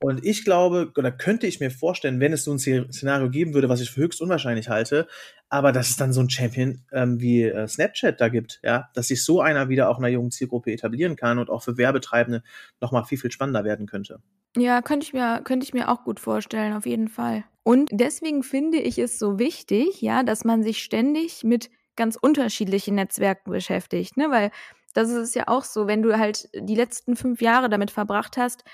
Und 0.00 0.24
ich 0.24 0.44
glaube, 0.44 0.92
oder 0.96 1.10
könnte 1.10 1.46
ich 1.46 1.60
mir 1.60 1.70
vorstellen, 1.70 2.20
wenn 2.20 2.32
es 2.32 2.44
so 2.44 2.52
ein 2.52 2.58
Szenario 2.58 3.30
geben 3.30 3.54
würde, 3.54 3.68
was 3.68 3.80
ich 3.80 3.90
für 3.90 4.02
höchst 4.02 4.20
unwahrscheinlich 4.20 4.68
halte, 4.68 5.06
aber 5.48 5.72
dass 5.72 5.90
es 5.90 5.96
dann 5.96 6.12
so 6.12 6.20
ein 6.20 6.30
Champion 6.30 6.82
ähm, 6.92 7.20
wie 7.20 7.44
äh, 7.44 7.66
Snapchat 7.66 8.20
da 8.20 8.28
gibt, 8.28 8.60
ja, 8.62 8.88
dass 8.94 9.08
sich 9.08 9.24
so 9.24 9.40
einer 9.40 9.68
wieder 9.68 9.88
auch 9.88 9.98
in 9.98 10.04
einer 10.04 10.12
jungen 10.12 10.30
Zielgruppe 10.30 10.72
etablieren 10.72 11.16
kann 11.16 11.38
und 11.38 11.50
auch 11.50 11.62
für 11.62 11.78
Werbetreibende 11.78 12.42
nochmal 12.80 13.04
viel, 13.04 13.18
viel 13.18 13.30
spannender 13.30 13.64
werden 13.64 13.86
könnte. 13.86 14.20
Ja, 14.56 14.82
könnte 14.82 15.04
ich 15.04 15.12
mir, 15.12 15.40
könnte 15.44 15.64
ich 15.64 15.74
mir 15.74 15.88
auch 15.88 16.04
gut 16.04 16.20
vorstellen, 16.20 16.72
auf 16.72 16.86
jeden 16.86 17.08
Fall. 17.08 17.44
Und 17.62 17.90
deswegen 17.92 18.42
finde 18.42 18.78
ich 18.78 18.98
es 18.98 19.18
so 19.18 19.38
wichtig, 19.38 20.00
ja, 20.00 20.22
dass 20.22 20.44
man 20.44 20.62
sich 20.62 20.82
ständig 20.82 21.44
mit 21.44 21.70
ganz 21.96 22.16
unterschiedlichen 22.16 22.94
Netzwerken 22.94 23.50
beschäftigt, 23.50 24.16
ne, 24.16 24.30
weil 24.30 24.50
das 24.94 25.10
ist 25.10 25.34
ja 25.34 25.44
auch 25.48 25.64
so, 25.64 25.86
wenn 25.86 26.02
du 26.02 26.18
halt 26.18 26.48
die 26.54 26.74
letzten 26.74 27.16
fünf 27.16 27.42
Jahre 27.42 27.68
damit 27.68 27.90
verbracht 27.90 28.38
hast, 28.38 28.64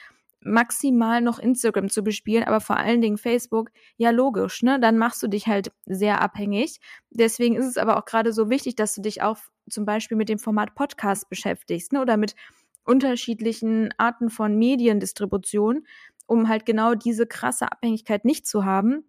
maximal 0.44 1.20
noch 1.20 1.38
Instagram 1.38 1.88
zu 1.88 2.02
bespielen, 2.02 2.44
aber 2.44 2.60
vor 2.60 2.76
allen 2.76 3.00
Dingen 3.00 3.18
Facebook, 3.18 3.70
ja 3.96 4.10
logisch, 4.10 4.62
ne? 4.62 4.80
Dann 4.80 4.98
machst 4.98 5.22
du 5.22 5.28
dich 5.28 5.46
halt 5.46 5.72
sehr 5.86 6.20
abhängig. 6.20 6.80
Deswegen 7.10 7.56
ist 7.56 7.66
es 7.66 7.76
aber 7.76 7.96
auch 7.96 8.04
gerade 8.04 8.32
so 8.32 8.50
wichtig, 8.50 8.74
dass 8.76 8.94
du 8.94 9.02
dich 9.02 9.22
auch 9.22 9.38
zum 9.68 9.84
Beispiel 9.84 10.16
mit 10.16 10.28
dem 10.28 10.38
Format 10.38 10.74
Podcast 10.74 11.28
beschäftigst, 11.28 11.92
ne? 11.92 12.00
Oder 12.00 12.16
mit 12.16 12.34
unterschiedlichen 12.84 13.94
Arten 13.96 14.28
von 14.28 14.58
Mediendistribution, 14.58 15.86
um 16.26 16.48
halt 16.48 16.66
genau 16.66 16.94
diese 16.94 17.26
krasse 17.26 17.70
Abhängigkeit 17.70 18.24
nicht 18.24 18.46
zu 18.46 18.64
haben. 18.64 19.04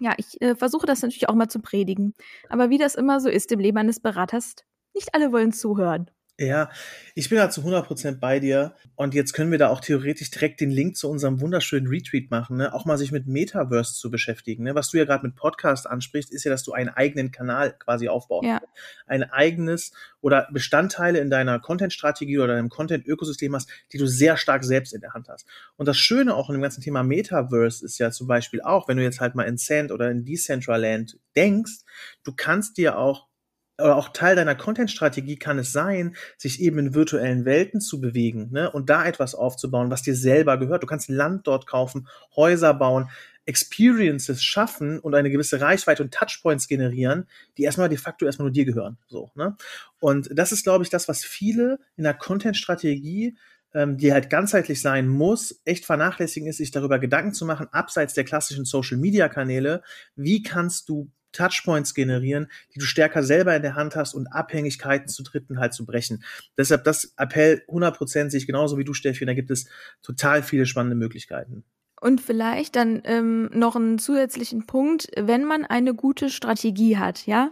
Ja, 0.00 0.14
ich 0.18 0.40
äh, 0.42 0.56
versuche 0.56 0.86
das 0.86 1.02
natürlich 1.02 1.28
auch 1.28 1.34
mal 1.34 1.48
zu 1.48 1.60
predigen. 1.60 2.14
Aber 2.48 2.68
wie 2.68 2.78
das 2.78 2.94
immer 2.94 3.20
so 3.20 3.28
ist 3.28 3.52
im 3.52 3.60
Leben 3.60 3.78
eines 3.78 4.00
Beraters, 4.00 4.56
nicht 4.92 5.14
alle 5.14 5.32
wollen 5.32 5.52
zuhören. 5.52 6.10
Ja, 6.38 6.68
ich 7.14 7.28
bin 7.28 7.38
da 7.38 7.48
zu 7.48 7.60
100% 7.60 8.18
bei 8.18 8.40
dir. 8.40 8.74
Und 8.96 9.14
jetzt 9.14 9.34
können 9.34 9.52
wir 9.52 9.58
da 9.58 9.68
auch 9.68 9.80
theoretisch 9.80 10.32
direkt 10.32 10.60
den 10.60 10.70
Link 10.70 10.96
zu 10.96 11.08
unserem 11.08 11.40
wunderschönen 11.40 11.86
Retweet 11.86 12.32
machen, 12.32 12.56
ne? 12.56 12.74
auch 12.74 12.84
mal 12.84 12.98
sich 12.98 13.12
mit 13.12 13.28
Metaverse 13.28 13.94
zu 13.94 14.10
beschäftigen. 14.10 14.64
Ne? 14.64 14.74
Was 14.74 14.90
du 14.90 14.98
ja 14.98 15.04
gerade 15.04 15.24
mit 15.24 15.36
Podcast 15.36 15.86
ansprichst, 15.86 16.32
ist 16.32 16.42
ja, 16.42 16.50
dass 16.50 16.64
du 16.64 16.72
einen 16.72 16.88
eigenen 16.88 17.30
Kanal 17.30 17.76
quasi 17.78 18.08
aufbaust. 18.08 18.46
Ja. 18.46 18.60
Ein 19.06 19.22
eigenes 19.30 19.92
oder 20.20 20.48
Bestandteile 20.52 21.20
in 21.20 21.30
deiner 21.30 21.60
Content-Strategie 21.60 22.38
oder 22.38 22.54
deinem 22.54 22.68
Content-Ökosystem 22.68 23.54
hast, 23.54 23.70
die 23.92 23.98
du 23.98 24.06
sehr 24.06 24.36
stark 24.36 24.64
selbst 24.64 24.92
in 24.92 25.00
der 25.00 25.12
Hand 25.12 25.28
hast. 25.28 25.46
Und 25.76 25.86
das 25.86 25.98
Schöne 25.98 26.34
auch 26.34 26.48
in 26.50 26.56
dem 26.56 26.62
ganzen 26.62 26.82
Thema 26.82 27.04
Metaverse 27.04 27.84
ist 27.84 27.98
ja 27.98 28.10
zum 28.10 28.26
Beispiel 28.26 28.60
auch, 28.60 28.88
wenn 28.88 28.96
du 28.96 29.04
jetzt 29.04 29.20
halt 29.20 29.36
mal 29.36 29.44
in 29.44 29.56
Sand 29.56 29.92
oder 29.92 30.10
in 30.10 30.24
Decentraland 30.24 31.16
denkst, 31.36 31.80
du 32.24 32.32
kannst 32.34 32.76
dir 32.76 32.98
auch 32.98 33.28
oder 33.78 33.96
auch 33.96 34.08
Teil 34.10 34.36
deiner 34.36 34.54
Content-Strategie 34.54 35.36
kann 35.36 35.58
es 35.58 35.72
sein, 35.72 36.14
sich 36.36 36.60
eben 36.60 36.78
in 36.78 36.94
virtuellen 36.94 37.44
Welten 37.44 37.80
zu 37.80 38.00
bewegen 38.00 38.48
ne? 38.52 38.70
und 38.70 38.88
da 38.88 39.04
etwas 39.04 39.34
aufzubauen, 39.34 39.90
was 39.90 40.02
dir 40.02 40.14
selber 40.14 40.58
gehört. 40.58 40.82
Du 40.82 40.86
kannst 40.86 41.08
Land 41.08 41.46
dort 41.46 41.66
kaufen, 41.66 42.08
Häuser 42.36 42.74
bauen, 42.74 43.08
Experiences 43.46 44.42
schaffen 44.42 44.98
und 45.00 45.14
eine 45.14 45.30
gewisse 45.30 45.60
Reichweite 45.60 46.02
und 46.02 46.14
Touchpoints 46.14 46.68
generieren, 46.68 47.28
die 47.58 47.64
erstmal 47.64 47.88
de 47.88 47.98
facto 47.98 48.24
erstmal 48.24 48.46
nur 48.46 48.52
dir 48.52 48.64
gehören. 48.64 48.96
So, 49.06 49.30
ne? 49.34 49.56
Und 49.98 50.30
das 50.32 50.52
ist, 50.52 50.62
glaube 50.62 50.84
ich, 50.84 50.90
das, 50.90 51.08
was 51.08 51.24
viele 51.24 51.78
in 51.96 52.04
der 52.04 52.14
Content-Strategie 52.14 53.36
ähm, 53.74 53.98
die 53.98 54.12
halt 54.12 54.30
ganzheitlich 54.30 54.80
sein 54.80 55.08
muss, 55.08 55.60
echt 55.64 55.84
vernachlässigen 55.84 56.48
ist, 56.48 56.58
sich 56.58 56.70
darüber 56.70 57.00
Gedanken 57.00 57.34
zu 57.34 57.44
machen, 57.44 57.66
abseits 57.72 58.14
der 58.14 58.24
klassischen 58.24 58.64
Social-Media-Kanäle, 58.64 59.82
wie 60.14 60.42
kannst 60.42 60.88
du 60.88 61.10
Touchpoints 61.34 61.92
generieren, 61.94 62.48
die 62.74 62.78
du 62.78 62.86
stärker 62.86 63.22
selber 63.22 63.54
in 63.54 63.62
der 63.62 63.74
Hand 63.74 63.96
hast 63.96 64.14
und 64.14 64.28
Abhängigkeiten 64.28 65.08
zu 65.08 65.22
Dritten 65.22 65.58
halt 65.58 65.74
zu 65.74 65.84
brechen. 65.84 66.24
Deshalb 66.56 66.84
das 66.84 67.12
Appell 67.16 67.62
100% 67.68 68.30
sehe 68.30 68.38
ich 68.38 68.46
genauso 68.46 68.78
wie 68.78 68.84
du, 68.84 68.94
Steffi, 68.94 69.26
da 69.26 69.34
gibt 69.34 69.50
es 69.50 69.68
total 70.02 70.42
viele 70.42 70.66
spannende 70.66 70.96
Möglichkeiten. 70.96 71.64
Und 72.00 72.20
vielleicht 72.20 72.76
dann 72.76 73.02
ähm, 73.04 73.50
noch 73.52 73.76
einen 73.76 73.98
zusätzlichen 73.98 74.66
Punkt, 74.66 75.08
wenn 75.16 75.44
man 75.44 75.64
eine 75.64 75.94
gute 75.94 76.28
Strategie 76.28 76.98
hat, 76.98 77.26
ja, 77.26 77.50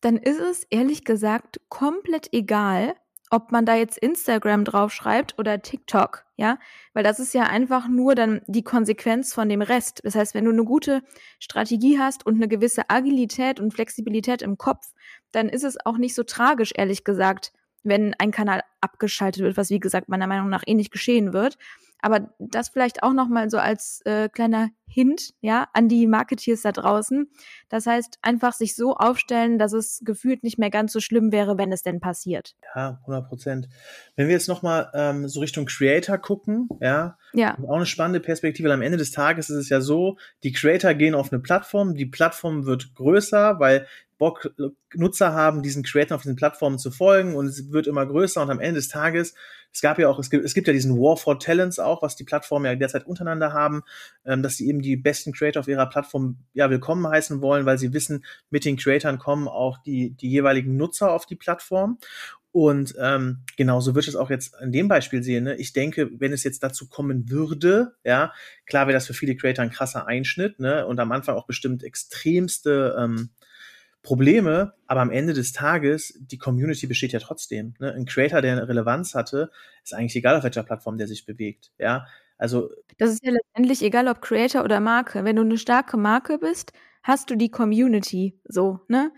dann 0.00 0.16
ist 0.16 0.40
es 0.40 0.66
ehrlich 0.70 1.04
gesagt 1.04 1.60
komplett 1.68 2.32
egal, 2.32 2.94
ob 3.32 3.50
man 3.50 3.64
da 3.64 3.74
jetzt 3.74 3.96
Instagram 3.96 4.64
draufschreibt 4.64 5.38
oder 5.38 5.62
TikTok, 5.62 6.26
ja, 6.36 6.58
weil 6.92 7.02
das 7.02 7.18
ist 7.18 7.32
ja 7.32 7.44
einfach 7.44 7.88
nur 7.88 8.14
dann 8.14 8.42
die 8.46 8.62
Konsequenz 8.62 9.32
von 9.32 9.48
dem 9.48 9.62
Rest. 9.62 10.02
Das 10.04 10.14
heißt, 10.14 10.34
wenn 10.34 10.44
du 10.44 10.50
eine 10.50 10.64
gute 10.64 11.02
Strategie 11.38 11.98
hast 11.98 12.26
und 12.26 12.34
eine 12.34 12.46
gewisse 12.46 12.90
Agilität 12.90 13.58
und 13.58 13.72
Flexibilität 13.72 14.42
im 14.42 14.58
Kopf, 14.58 14.92
dann 15.32 15.48
ist 15.48 15.64
es 15.64 15.78
auch 15.84 15.96
nicht 15.96 16.14
so 16.14 16.24
tragisch, 16.24 16.72
ehrlich 16.76 17.04
gesagt, 17.04 17.54
wenn 17.82 18.14
ein 18.18 18.32
Kanal 18.32 18.62
abgeschaltet 18.82 19.42
wird, 19.42 19.56
was 19.56 19.70
wie 19.70 19.80
gesagt 19.80 20.10
meiner 20.10 20.26
Meinung 20.26 20.50
nach 20.50 20.64
eh 20.66 20.74
nicht 20.74 20.92
geschehen 20.92 21.32
wird. 21.32 21.56
Aber 22.02 22.34
das 22.38 22.68
vielleicht 22.68 23.02
auch 23.02 23.12
nochmal 23.12 23.48
so 23.48 23.58
als 23.58 24.02
äh, 24.04 24.28
kleiner 24.28 24.70
Hint, 24.88 25.32
ja, 25.40 25.68
an 25.72 25.88
die 25.88 26.06
Marketeers 26.06 26.62
da 26.62 26.72
draußen. 26.72 27.30
Das 27.70 27.86
heißt, 27.86 28.18
einfach 28.20 28.52
sich 28.52 28.74
so 28.74 28.94
aufstellen, 28.94 29.58
dass 29.58 29.72
es 29.72 30.02
gefühlt 30.04 30.42
nicht 30.42 30.58
mehr 30.58 30.68
ganz 30.68 30.92
so 30.92 31.00
schlimm 31.00 31.32
wäre, 31.32 31.56
wenn 31.56 31.72
es 31.72 31.82
denn 31.82 32.00
passiert. 32.00 32.54
Ja, 32.74 32.98
100 33.02 33.26
Prozent. 33.26 33.68
Wenn 34.16 34.26
wir 34.26 34.34
jetzt 34.34 34.48
nochmal 34.48 34.90
ähm, 34.92 35.28
so 35.28 35.40
Richtung 35.40 35.64
Creator 35.64 36.18
gucken, 36.18 36.68
ja, 36.80 37.16
ja, 37.32 37.56
auch 37.66 37.76
eine 37.76 37.86
spannende 37.86 38.20
Perspektive. 38.20 38.68
Weil 38.68 38.74
am 38.74 38.82
Ende 38.82 38.98
des 38.98 39.12
Tages 39.12 39.48
ist 39.48 39.56
es 39.56 39.68
ja 39.70 39.80
so, 39.80 40.18
die 40.42 40.52
Creator 40.52 40.92
gehen 40.92 41.14
auf 41.14 41.32
eine 41.32 41.40
Plattform, 41.40 41.94
die 41.94 42.06
Plattform 42.06 42.66
wird 42.66 42.94
größer, 42.94 43.60
weil 43.60 43.86
Bock 44.22 44.54
Nutzer 44.94 45.32
haben, 45.32 45.64
diesen 45.64 45.82
Creators 45.82 46.14
auf 46.14 46.22
diesen 46.22 46.36
Plattformen 46.36 46.78
zu 46.78 46.92
folgen 46.92 47.34
und 47.34 47.46
es 47.46 47.72
wird 47.72 47.88
immer 47.88 48.06
größer 48.06 48.40
und 48.40 48.50
am 48.50 48.60
Ende 48.60 48.78
des 48.78 48.86
Tages, 48.86 49.34
es 49.72 49.80
gab 49.80 49.98
ja 49.98 50.08
auch, 50.08 50.20
es 50.20 50.30
gibt, 50.30 50.44
es 50.44 50.54
gibt 50.54 50.68
ja 50.68 50.72
diesen 50.72 50.96
War 50.96 51.16
for 51.16 51.40
Talents 51.40 51.80
auch, 51.80 52.02
was 52.02 52.14
die 52.14 52.22
Plattformen 52.22 52.66
ja 52.66 52.76
derzeit 52.76 53.04
untereinander 53.04 53.52
haben, 53.52 53.82
ähm, 54.24 54.44
dass 54.44 54.58
sie 54.58 54.68
eben 54.68 54.80
die 54.80 54.96
besten 54.96 55.32
Creator 55.32 55.58
auf 55.58 55.66
ihrer 55.66 55.88
Plattform 55.88 56.36
ja 56.52 56.70
willkommen 56.70 57.04
heißen 57.04 57.40
wollen, 57.40 57.66
weil 57.66 57.78
sie 57.78 57.92
wissen, 57.92 58.24
mit 58.48 58.64
den 58.64 58.76
Creatoren 58.76 59.18
kommen 59.18 59.48
auch 59.48 59.78
die, 59.78 60.10
die 60.10 60.30
jeweiligen 60.30 60.76
Nutzer 60.76 61.10
auf 61.10 61.26
die 61.26 61.34
Plattform. 61.34 61.98
Und 62.52 62.94
ähm, 63.00 63.40
genauso 63.56 63.96
wird 63.96 64.06
es 64.06 64.14
auch 64.14 64.30
jetzt 64.30 64.54
in 64.62 64.70
dem 64.70 64.86
Beispiel 64.86 65.24
sehen. 65.24 65.42
Ne? 65.42 65.56
Ich 65.56 65.72
denke, 65.72 66.10
wenn 66.20 66.32
es 66.32 66.44
jetzt 66.44 66.62
dazu 66.62 66.88
kommen 66.88 67.28
würde, 67.28 67.96
ja, 68.04 68.32
klar 68.66 68.86
wäre 68.86 68.94
das 68.94 69.08
für 69.08 69.14
viele 69.14 69.34
Creator 69.34 69.64
ein 69.64 69.70
krasser 69.72 70.06
Einschnitt, 70.06 70.60
ne? 70.60 70.86
Und 70.86 71.00
am 71.00 71.10
Anfang 71.10 71.34
auch 71.34 71.46
bestimmt 71.46 71.82
extremste 71.82 72.94
ähm, 72.96 73.30
Probleme, 74.02 74.74
aber 74.86 75.00
am 75.00 75.10
Ende 75.10 75.32
des 75.32 75.52
Tages, 75.52 76.18
die 76.20 76.38
Community 76.38 76.86
besteht 76.86 77.12
ja 77.12 77.20
trotzdem. 77.20 77.74
Ne? 77.78 77.92
Ein 77.92 78.04
Creator, 78.04 78.42
der 78.42 78.52
eine 78.52 78.68
Relevanz 78.68 79.14
hatte, 79.14 79.50
ist 79.84 79.94
eigentlich 79.94 80.16
egal, 80.16 80.36
auf 80.36 80.44
welcher 80.44 80.64
Plattform 80.64 80.98
der 80.98 81.06
sich 81.06 81.24
bewegt. 81.24 81.70
Ja, 81.78 82.06
also. 82.36 82.70
Das 82.98 83.10
ist 83.10 83.24
ja 83.24 83.30
letztendlich 83.30 83.82
egal, 83.82 84.08
ob 84.08 84.20
Creator 84.20 84.64
oder 84.64 84.80
Marke. 84.80 85.24
Wenn 85.24 85.36
du 85.36 85.42
eine 85.42 85.58
starke 85.58 85.96
Marke 85.96 86.38
bist, 86.38 86.72
hast 87.04 87.30
du 87.30 87.36
die 87.36 87.50
Community 87.50 88.40
so, 88.44 88.80
ne? 88.88 89.12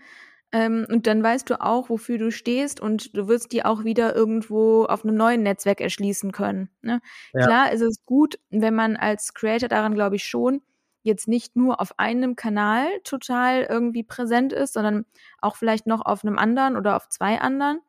Ähm, 0.51 0.85
und 0.89 1.07
dann 1.07 1.21
weißt 1.21 1.49
du 1.49 1.59
auch, 1.59 1.89
wofür 1.89 2.17
du 2.17 2.31
stehst 2.31 2.79
und 2.79 3.17
du 3.17 3.27
wirst 3.27 3.51
die 3.51 3.65
auch 3.65 3.83
wieder 3.83 4.15
irgendwo 4.15 4.85
auf 4.85 5.03
einem 5.03 5.15
neuen 5.15 5.43
Netzwerk 5.43 5.81
erschließen 5.81 6.31
können. 6.31 6.69
Ne? 6.81 7.01
Ja. 7.33 7.45
Klar 7.45 7.71
ist 7.73 7.81
es 7.81 8.05
gut, 8.05 8.39
wenn 8.51 8.75
man 8.75 8.95
als 8.95 9.33
Creator 9.33 9.67
daran, 9.67 9.95
glaube 9.95 10.15
ich, 10.15 10.23
schon 10.23 10.61
jetzt 11.05 11.27
nicht 11.27 11.55
nur 11.55 11.79
auf 11.79 11.97
einem 11.99 12.35
Kanal 12.35 12.87
total 13.03 13.63
irgendwie 13.63 14.03
präsent 14.03 14.51
ist, 14.51 14.73
sondern 14.73 15.05
auch 15.39 15.55
vielleicht 15.55 15.87
noch 15.87 16.05
auf 16.05 16.25
einem 16.25 16.37
anderen 16.37 16.75
oder 16.75 16.95
auf 16.95 17.07
zwei 17.09 17.39
anderen. 17.39 17.79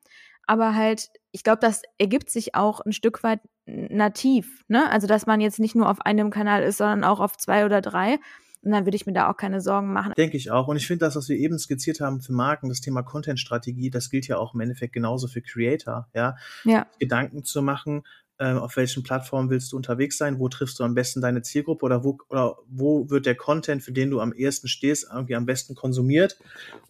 Aber 0.46 0.74
halt, 0.74 1.10
ich 1.32 1.42
glaube, 1.42 1.58
das 1.60 1.82
ergibt 1.98 2.30
sich 2.30 2.54
auch 2.54 2.80
ein 2.80 2.92
Stück 2.92 3.22
weit 3.24 3.40
nativ, 3.66 4.62
ne? 4.68 4.88
Also, 4.90 5.08
dass 5.08 5.26
man 5.26 5.40
jetzt 5.40 5.58
nicht 5.58 5.74
nur 5.74 5.90
auf 5.90 6.00
einem 6.02 6.30
Kanal 6.30 6.62
ist, 6.62 6.76
sondern 6.78 7.02
auch 7.02 7.18
auf 7.18 7.36
zwei 7.36 7.64
oder 7.64 7.80
drei. 7.80 8.18
Und 8.62 8.72
dann 8.72 8.84
würde 8.84 8.96
ich 8.96 9.06
mir 9.06 9.12
da 9.12 9.30
auch 9.30 9.36
keine 9.36 9.60
Sorgen 9.60 9.92
machen. 9.92 10.12
Denke 10.16 10.36
ich 10.36 10.50
auch. 10.50 10.66
Und 10.66 10.76
ich 10.76 10.86
finde 10.86 11.04
das, 11.04 11.14
was 11.14 11.28
wir 11.28 11.36
eben 11.36 11.58
skizziert 11.58 12.00
haben 12.00 12.20
für 12.20 12.32
Marken, 12.32 12.68
das 12.68 12.80
Thema 12.80 13.02
Content-Strategie, 13.02 13.90
das 13.90 14.10
gilt 14.10 14.26
ja 14.26 14.38
auch 14.38 14.54
im 14.54 14.60
Endeffekt 14.60 14.92
genauso 14.92 15.28
für 15.28 15.40
Creator, 15.40 16.08
ja. 16.14 16.36
ja. 16.64 16.86
Gedanken 16.98 17.44
zu 17.44 17.62
machen, 17.62 18.02
auf 18.44 18.76
welchen 18.76 19.02
Plattformen 19.02 19.48
willst 19.48 19.72
du 19.72 19.76
unterwegs 19.76 20.18
sein, 20.18 20.38
wo 20.38 20.48
triffst 20.48 20.78
du 20.78 20.84
am 20.84 20.94
besten 20.94 21.22
deine 21.22 21.42
Zielgruppe 21.42 21.86
oder 21.86 22.04
wo, 22.04 22.18
oder 22.28 22.56
wo 22.68 23.08
wird 23.08 23.24
der 23.24 23.34
Content, 23.34 23.82
für 23.82 23.92
den 23.92 24.10
du 24.10 24.20
am 24.20 24.34
ehesten 24.34 24.68
stehst, 24.68 25.06
irgendwie 25.10 25.36
am 25.36 25.46
besten 25.46 25.74
konsumiert. 25.74 26.38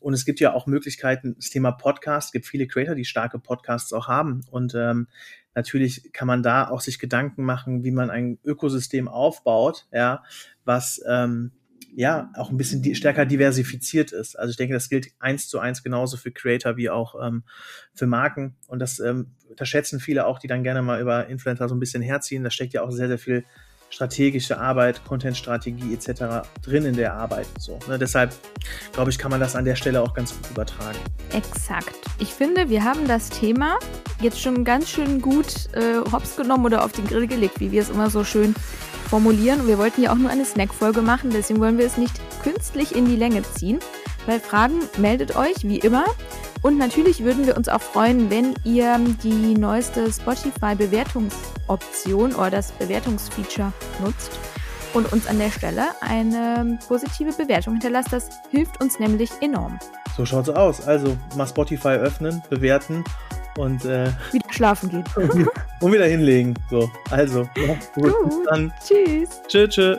Und 0.00 0.14
es 0.14 0.24
gibt 0.24 0.40
ja 0.40 0.54
auch 0.54 0.66
Möglichkeiten, 0.66 1.36
das 1.36 1.50
Thema 1.50 1.70
Podcast, 1.70 2.28
es 2.28 2.32
gibt 2.32 2.46
viele 2.46 2.66
Creator, 2.66 2.96
die 2.96 3.04
starke 3.04 3.38
Podcasts 3.38 3.92
auch 3.92 4.08
haben. 4.08 4.42
Und 4.50 4.74
ähm, 4.74 5.06
natürlich 5.54 6.12
kann 6.12 6.26
man 6.26 6.42
da 6.42 6.68
auch 6.68 6.80
sich 6.80 6.98
Gedanken 6.98 7.44
machen, 7.44 7.84
wie 7.84 7.92
man 7.92 8.10
ein 8.10 8.38
Ökosystem 8.44 9.06
aufbaut, 9.06 9.86
ja, 9.92 10.24
was 10.64 11.00
ähm, 11.08 11.52
ja 11.96 12.30
auch 12.36 12.50
ein 12.50 12.58
bisschen 12.58 12.94
stärker 12.94 13.24
diversifiziert 13.24 14.12
ist. 14.12 14.38
Also 14.38 14.50
ich 14.50 14.58
denke, 14.58 14.74
das 14.74 14.90
gilt 14.90 15.08
eins 15.18 15.48
zu 15.48 15.58
eins 15.58 15.82
genauso 15.82 16.18
für 16.18 16.30
Creator 16.30 16.76
wie 16.76 16.90
auch 16.90 17.14
ähm, 17.20 17.42
für 17.94 18.06
Marken. 18.06 18.54
Und 18.68 18.80
das 18.80 19.00
ähm, 19.00 19.32
unterschätzen 19.48 19.98
viele 19.98 20.26
auch, 20.26 20.38
die 20.38 20.46
dann 20.46 20.62
gerne 20.62 20.82
mal 20.82 21.00
über 21.00 21.26
Influencer 21.28 21.70
so 21.70 21.74
ein 21.74 21.80
bisschen 21.80 22.02
herziehen. 22.02 22.44
Da 22.44 22.50
steckt 22.50 22.74
ja 22.74 22.82
auch 22.82 22.90
sehr, 22.90 23.08
sehr 23.08 23.18
viel 23.18 23.44
strategische 23.88 24.58
Arbeit, 24.58 25.02
Content-Strategie 25.06 25.94
etc. 25.94 26.46
drin 26.62 26.84
in 26.84 26.96
der 26.96 27.14
Arbeit. 27.14 27.46
So, 27.58 27.78
ne? 27.88 27.98
Deshalb 27.98 28.34
glaube 28.92 29.10
ich, 29.10 29.18
kann 29.18 29.30
man 29.30 29.40
das 29.40 29.56
an 29.56 29.64
der 29.64 29.76
Stelle 29.76 30.02
auch 30.02 30.12
ganz 30.12 30.34
gut 30.34 30.50
übertragen. 30.50 30.98
Exakt. 31.32 31.96
Ich 32.18 32.28
finde, 32.28 32.68
wir 32.68 32.84
haben 32.84 33.08
das 33.08 33.30
Thema 33.30 33.78
jetzt 34.20 34.40
schon 34.40 34.64
ganz 34.64 34.90
schön 34.90 35.22
gut 35.22 35.72
äh, 35.72 35.98
hops 36.12 36.36
genommen 36.36 36.66
oder 36.66 36.84
auf 36.84 36.92
den 36.92 37.06
Grill 37.06 37.26
gelegt, 37.26 37.58
wie 37.60 37.72
wir 37.72 37.80
es 37.80 37.88
immer 37.88 38.10
so 38.10 38.22
schön 38.22 38.54
formulieren. 39.08 39.60
Und 39.60 39.68
wir 39.68 39.78
wollten 39.78 40.02
ja 40.02 40.12
auch 40.12 40.16
nur 40.16 40.30
eine 40.30 40.44
Snack-Folge 40.44 41.00
machen, 41.02 41.30
deswegen 41.30 41.60
wollen 41.60 41.78
wir 41.78 41.86
es 41.86 41.96
nicht 41.96 42.20
künstlich 42.42 42.94
in 42.94 43.06
die 43.06 43.16
Länge 43.16 43.42
ziehen. 43.42 43.78
Bei 44.26 44.38
Fragen 44.40 44.80
meldet 44.98 45.36
euch, 45.36 45.62
wie 45.62 45.78
immer. 45.78 46.04
Und 46.62 46.78
natürlich 46.78 47.22
würden 47.22 47.46
wir 47.46 47.56
uns 47.56 47.68
auch 47.68 47.80
freuen, 47.80 48.28
wenn 48.30 48.54
ihr 48.64 48.98
die 49.22 49.56
neueste 49.56 50.12
Spotify-Bewertungsoption 50.12 52.34
oder 52.34 52.50
das 52.50 52.72
Bewertungsfeature 52.72 53.72
nutzt 54.02 54.32
und 54.94 55.12
uns 55.12 55.28
an 55.28 55.38
der 55.38 55.50
Stelle 55.50 55.84
eine 56.00 56.80
positive 56.88 57.32
Bewertung 57.32 57.74
hinterlasst. 57.74 58.12
Das 58.12 58.28
hilft 58.50 58.82
uns 58.82 58.98
nämlich 58.98 59.30
enorm. 59.40 59.78
So 60.16 60.24
schaut's 60.24 60.48
aus. 60.48 60.84
Also 60.86 61.16
mal 61.36 61.46
Spotify 61.46 61.90
öffnen, 61.90 62.42
bewerten 62.48 63.04
und 63.58 63.84
äh, 63.84 64.10
wieder 64.32 64.52
schlafen 64.52 64.90
gehen. 64.90 65.04
und 65.80 65.92
wieder 65.92 66.06
hinlegen. 66.06 66.54
So, 66.70 66.90
also, 67.10 67.48
gut. 67.94 68.14
Dann. 68.50 68.72
Tschüss. 68.84 69.42
Tschüss. 69.48 69.70
tschüss. 69.70 69.98